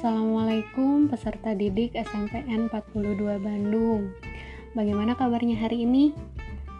[0.00, 4.16] Assalamualaikum peserta didik SMPN 42 Bandung.
[4.72, 6.16] Bagaimana kabarnya hari ini?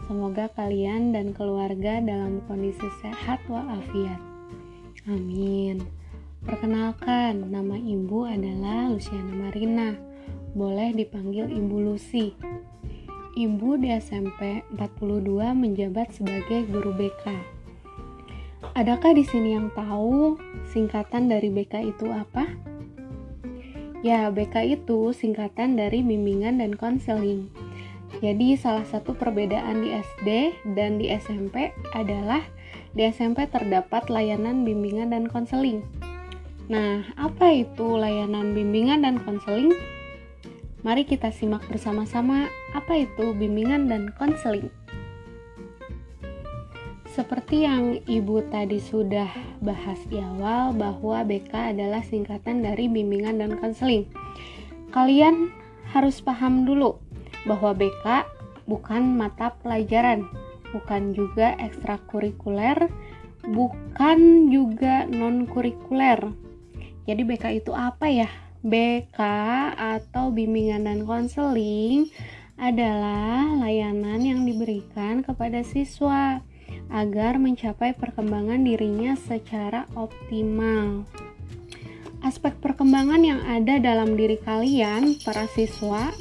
[0.09, 4.17] Semoga kalian dan keluarga dalam kondisi sehat walafiat.
[5.05, 5.85] Amin.
[6.49, 9.93] Perkenalkan, nama ibu adalah Luciana Marina.
[10.57, 12.33] Boleh dipanggil Ibu Lucy.
[13.37, 17.61] Ibu di SMP 42 menjabat sebagai guru BK
[18.81, 20.41] Adakah di sini yang tahu
[20.73, 22.70] singkatan dari BK itu apa?
[24.01, 27.53] Ya, BK itu singkatan dari bimbingan dan konseling.
[28.25, 30.29] Jadi, salah satu perbedaan di SD
[30.73, 32.41] dan di SMP adalah
[32.97, 35.85] di SMP terdapat layanan bimbingan dan konseling.
[36.73, 39.77] Nah, apa itu layanan bimbingan dan konseling?
[40.81, 44.73] Mari kita simak bersama-sama apa itu bimbingan dan konseling.
[47.11, 49.27] Seperti yang Ibu tadi sudah
[49.59, 54.07] bahas di awal bahwa BK adalah singkatan dari bimbingan dan konseling.
[54.95, 55.51] Kalian
[55.91, 57.03] harus paham dulu
[57.51, 58.31] bahwa BK
[58.71, 60.23] bukan mata pelajaran,
[60.71, 62.87] bukan juga ekstrakurikuler,
[63.43, 66.31] bukan juga non-kurikuler.
[67.11, 68.31] Jadi BK itu apa ya?
[68.63, 69.19] BK
[69.75, 72.07] atau bimbingan dan konseling
[72.55, 76.45] adalah layanan yang diberikan kepada siswa
[76.91, 81.07] agar mencapai perkembangan dirinya secara optimal.
[82.21, 86.13] Aspek perkembangan yang ada dalam diri kalian, para siswa,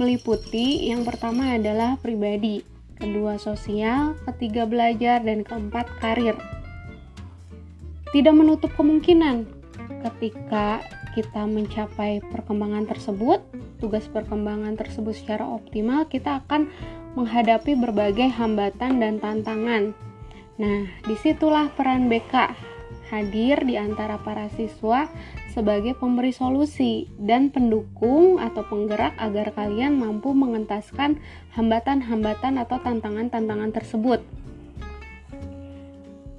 [0.00, 2.64] meliputi yang pertama adalah pribadi,
[2.96, 6.38] kedua sosial, ketiga belajar, dan keempat karir.
[8.16, 9.44] Tidak menutup kemungkinan
[10.08, 10.80] ketika
[11.12, 13.44] kita mencapai perkembangan tersebut,
[13.84, 16.72] tugas perkembangan tersebut secara optimal, kita akan
[17.20, 19.92] menghadapi berbagai hambatan dan tantangan.
[20.56, 22.32] Nah, di situlah peran BK
[23.12, 25.06] hadir di antara para siswa
[25.52, 31.20] sebagai pemberi solusi dan pendukung atau penggerak agar kalian mampu mengentaskan
[31.54, 34.24] hambatan-hambatan atau tantangan-tantangan tersebut.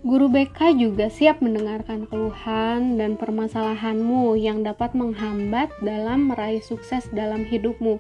[0.06, 7.42] Guru BK juga siap mendengarkan keluhan dan permasalahanmu yang dapat menghambat dalam meraih sukses dalam
[7.42, 7.98] hidupmu.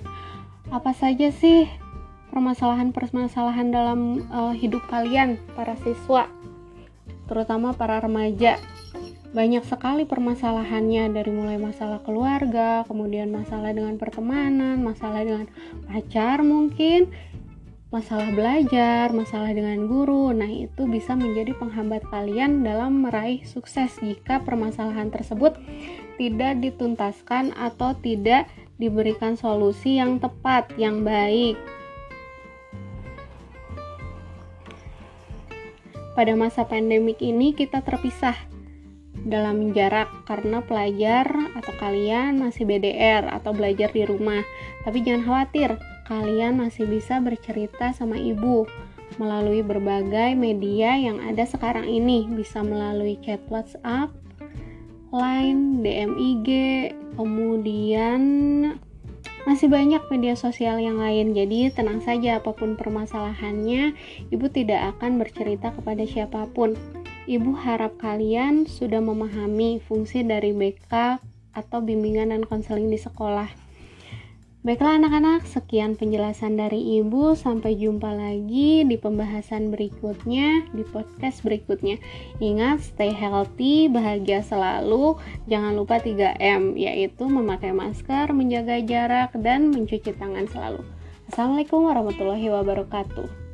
[0.69, 1.66] Apa saja sih
[2.29, 6.29] permasalahan-permasalahan dalam uh, hidup kalian, para siswa,
[7.25, 8.61] terutama para remaja?
[9.33, 15.49] Banyak sekali permasalahannya dari mulai masalah keluarga, kemudian masalah dengan pertemanan, masalah dengan
[15.89, 17.09] pacar mungkin,
[17.95, 20.35] masalah belajar, masalah dengan guru.
[20.35, 25.56] Nah, itu bisa menjadi penghambat kalian dalam meraih sukses jika permasalahan tersebut
[26.19, 31.55] tidak dituntaskan atau tidak diberikan solusi yang tepat, yang baik.
[36.19, 38.35] Pada masa pandemik ini kita terpisah
[39.23, 44.44] dalam jarak karena pelajar atau kalian masih BDR atau belajar di rumah.
[44.84, 48.69] Tapi jangan khawatir, kalian masih bisa bercerita sama ibu
[49.17, 54.13] melalui berbagai media yang ada sekarang ini bisa melalui chat WhatsApp,
[55.13, 56.49] Line, DM IG,
[57.16, 58.21] kemudian
[59.45, 61.31] masih banyak media sosial yang lain.
[61.31, 63.95] Jadi tenang saja apa pun permasalahannya,
[64.33, 66.75] ibu tidak akan bercerita kepada siapa pun.
[67.25, 71.22] Ibu harap kalian sudah memahami fungsi dari BK
[71.55, 73.65] atau bimbingan dan konseling di sekolah.
[74.66, 77.38] Baiklah anak-anak, sekian penjelasan dari Ibu.
[77.38, 82.02] Sampai jumpa lagi di pembahasan berikutnya, di podcast berikutnya.
[82.42, 85.22] Ingat, stay healthy, bahagia selalu.
[85.46, 90.82] Jangan lupa 3M, yaitu memakai masker, menjaga jarak, dan mencuci tangan selalu.
[91.30, 93.44] Assalamualaikum warahmatullahi wabarakatuh.